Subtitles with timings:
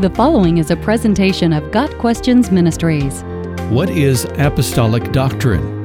[0.00, 3.22] The following is a presentation of Got Questions Ministries.
[3.70, 5.84] What is apostolic doctrine?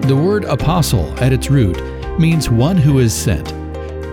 [0.00, 1.78] The word apostle at its root
[2.18, 3.52] means one who is sent.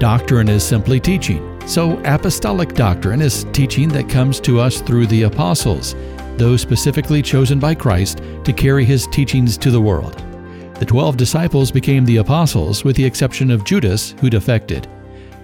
[0.01, 1.61] Doctrine is simply teaching.
[1.65, 5.95] So, apostolic doctrine is teaching that comes to us through the apostles,
[6.35, 10.21] those specifically chosen by Christ to carry his teachings to the world.
[10.75, 14.89] The twelve disciples became the apostles, with the exception of Judas, who defected.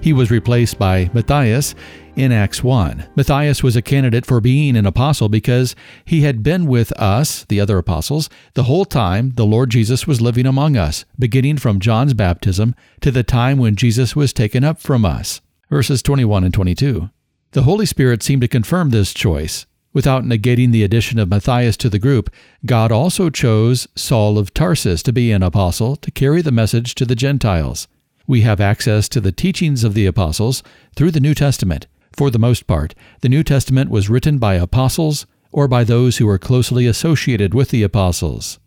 [0.01, 1.75] He was replaced by Matthias
[2.15, 3.05] in Acts 1.
[3.15, 7.59] Matthias was a candidate for being an apostle because he had been with us, the
[7.59, 12.13] other apostles, the whole time the Lord Jesus was living among us, beginning from John's
[12.13, 15.41] baptism to the time when Jesus was taken up from us.
[15.69, 17.09] Verses 21 and 22.
[17.51, 19.65] The Holy Spirit seemed to confirm this choice.
[19.91, 22.29] Without negating the addition of Matthias to the group,
[22.65, 27.05] God also chose Saul of Tarsus to be an apostle to carry the message to
[27.05, 27.87] the Gentiles.
[28.29, 30.61] We have access to the teachings of the apostles
[30.95, 31.87] through the New Testament.
[32.15, 36.27] For the most part, the New Testament was written by apostles or by those who
[36.27, 38.59] were closely associated with the apostles.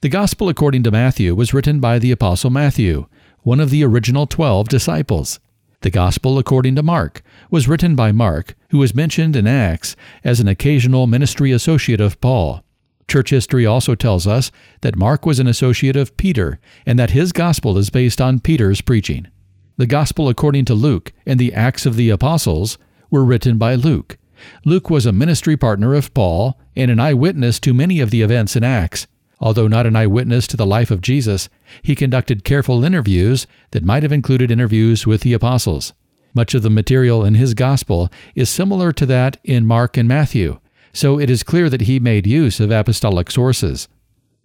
[0.00, 3.06] The Gospel according to Matthew was written by the apostle Matthew,
[3.42, 5.38] one of the original 12 disciples.
[5.82, 10.40] The Gospel according to Mark was written by Mark, who is mentioned in Acts as
[10.40, 12.63] an occasional ministry associate of Paul.
[13.08, 17.32] Church history also tells us that Mark was an associate of Peter and that his
[17.32, 19.28] gospel is based on Peter's preaching.
[19.76, 22.78] The gospel according to Luke and the Acts of the Apostles
[23.10, 24.18] were written by Luke.
[24.64, 28.56] Luke was a ministry partner of Paul and an eyewitness to many of the events
[28.56, 29.06] in Acts.
[29.40, 31.48] Although not an eyewitness to the life of Jesus,
[31.82, 35.92] he conducted careful interviews that might have included interviews with the apostles.
[36.34, 40.58] Much of the material in his gospel is similar to that in Mark and Matthew,
[40.94, 43.88] so it is clear that he made use of apostolic sources.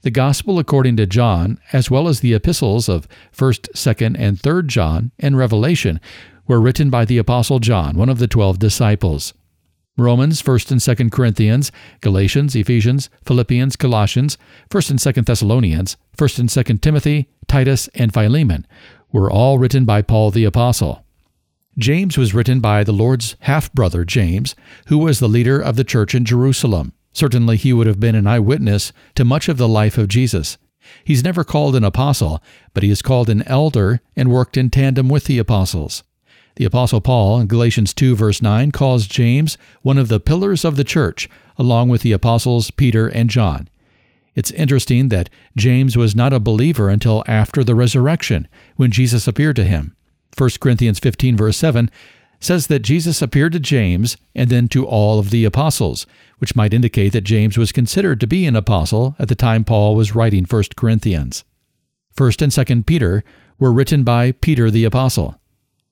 [0.02, 4.68] The Gospel according to John, as well as the epistles of 1st, 2nd, and 3rd
[4.68, 6.00] John and Revelation,
[6.48, 9.34] were written by the Apostle John, one of the twelve disciples.
[9.98, 14.38] Romans, 1st and 2nd Corinthians, Galatians, Ephesians, Philippians, Colossians,
[14.70, 18.66] 1st and 2nd Thessalonians, 1st and 2nd Timothy, Titus, and Philemon
[19.12, 21.04] were all written by Paul the Apostle.
[21.78, 24.56] James was written by the Lord's half brother James,
[24.88, 26.94] who was the leader of the church in Jerusalem.
[27.14, 30.58] Certainly, he would have been an eyewitness to much of the life of Jesus.
[31.04, 32.42] He's never called an apostle,
[32.74, 36.04] but he is called an elder and worked in tandem with the apostles.
[36.56, 40.76] The apostle Paul in Galatians 2 verse 9 calls James one of the pillars of
[40.76, 43.70] the church, along with the apostles Peter and John.
[44.36, 49.56] It's interesting that James was not a believer until after the resurrection, when Jesus appeared
[49.58, 49.96] to him.
[50.40, 51.92] 1 Corinthians 15, verse 7,
[52.40, 56.08] says that Jesus appeared to James and then to all of the apostles,
[56.38, 59.96] which might indicate that James was considered to be an apostle at the time Paul
[59.96, 61.44] was writing 1 Corinthians.
[62.16, 63.24] 1st and 2nd Peter
[63.60, 65.36] were written by Peter the apostle.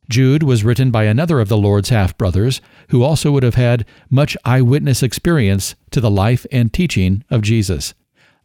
[0.09, 3.85] Jude was written by another of the Lord's half brothers, who also would have had
[4.09, 7.93] much eyewitness experience to the life and teaching of Jesus.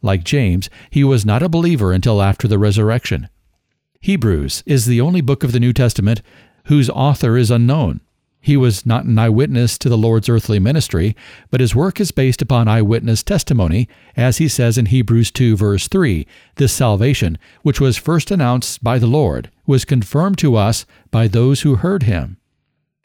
[0.01, 3.29] Like James, he was not a believer until after the resurrection.
[4.03, 6.21] Hebrews is the only book of the New Testament
[6.65, 8.01] whose author is unknown.
[8.41, 11.15] He was not an eyewitness to the Lord's earthly ministry,
[11.49, 13.87] but his work is based upon eyewitness testimony,
[14.17, 18.99] as he says in Hebrews 2, verse 3 This salvation, which was first announced by
[18.99, 22.35] the Lord, was confirmed to us by those who heard him.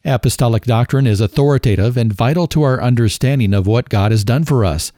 [0.04, 4.64] Apostolic doctrine is authoritative and vital to our understanding of what God has done for
[4.64, 4.90] us.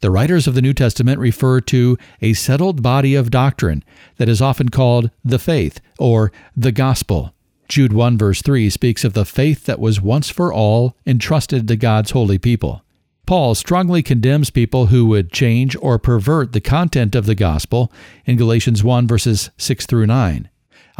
[0.00, 3.84] The writers of the New Testament refer to a settled body of doctrine
[4.16, 7.34] that is often called the faith or the gospel.
[7.68, 11.76] Jude 1 verse 3 speaks of the faith that was once for all entrusted to
[11.76, 12.82] God's holy people.
[13.26, 17.92] Paul strongly condemns people who would change or pervert the content of the gospel
[18.24, 20.48] in Galatians 1 verses 6 through 9.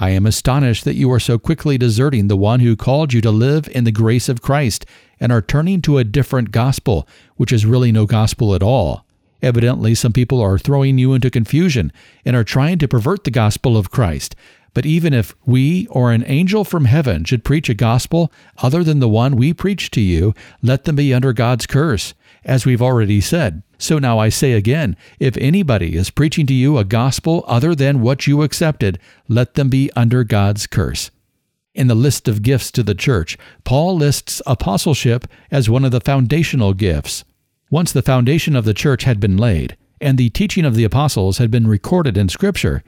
[0.01, 3.31] I am astonished that you are so quickly deserting the one who called you to
[3.31, 4.87] live in the grace of Christ
[5.21, 7.07] and are turning to a different gospel,
[7.37, 9.05] which is really no gospel at all.
[9.43, 11.93] Evidently, some people are throwing you into confusion
[12.25, 14.35] and are trying to pervert the gospel of Christ.
[14.73, 18.33] But even if we or an angel from heaven should preach a gospel
[18.63, 20.33] other than the one we preach to you,
[20.63, 22.15] let them be under God's curse,
[22.45, 23.63] as we've already said.
[23.79, 28.01] So now I say again if anybody is preaching to you a gospel other than
[28.01, 28.99] what you accepted,
[29.29, 31.11] let them be under God's curse.
[31.75, 36.01] In the list of gifts to the church, Paul lists apostleship as one of the
[36.01, 37.25] foundational gifts.
[37.71, 41.39] Once the foundation of the church had been laid, and the teaching of the apostles
[41.39, 42.83] had been recorded in Scripture,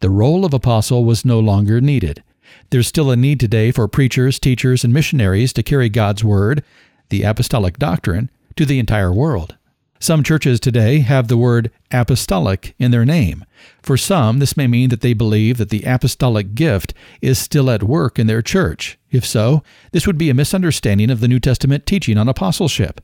[0.00, 2.22] the role of apostle was no longer needed.
[2.70, 6.62] There's still a need today for preachers, teachers, and missionaries to carry God's word,
[7.08, 9.56] the apostolic doctrine, to the entire world.
[10.00, 13.44] Some churches today have the word apostolic in their name.
[13.82, 17.84] For some, this may mean that they believe that the apostolic gift is still at
[17.84, 18.98] work in their church.
[19.12, 19.62] If so,
[19.92, 23.00] this would be a misunderstanding of the New Testament teaching on apostleship.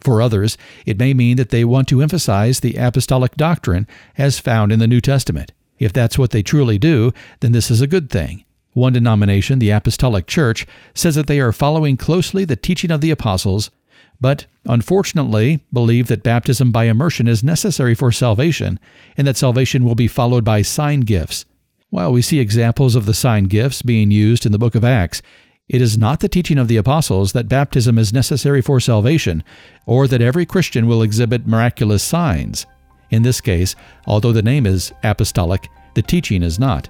[0.00, 3.86] For others, it may mean that they want to emphasize the apostolic doctrine
[4.18, 5.52] as found in the New Testament.
[5.78, 8.44] If that's what they truly do, then this is a good thing.
[8.72, 13.10] One denomination, the Apostolic Church, says that they are following closely the teaching of the
[13.10, 13.70] apostles
[14.20, 18.78] but unfortunately believe that baptism by immersion is necessary for salvation
[19.16, 21.44] and that salvation will be followed by sign gifts.
[21.90, 25.22] While we see examples of the sign gifts being used in the book of Acts,
[25.68, 29.42] it is not the teaching of the apostles that baptism is necessary for salvation
[29.84, 32.66] or that every Christian will exhibit miraculous signs.
[33.10, 33.74] In this case,
[34.06, 36.88] although the name is apostolic, the teaching is not.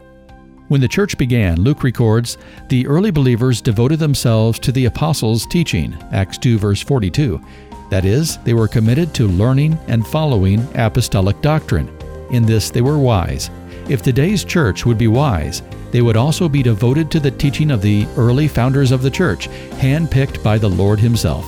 [0.69, 5.97] When the church began, Luke records, the early believers devoted themselves to the apostles' teaching,
[6.13, 7.41] Acts 2 verse 42.
[7.89, 11.89] That is, they were committed to learning and following apostolic doctrine.
[12.33, 13.49] In this they were wise.
[13.89, 17.81] If today's church would be wise, they would also be devoted to the teaching of
[17.81, 19.49] the early founders of the church,
[19.79, 21.47] handpicked by the Lord Himself.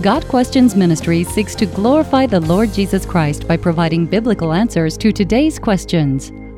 [0.00, 5.12] Got Questions Ministry seeks to glorify the Lord Jesus Christ by providing biblical answers to
[5.12, 6.32] today's questions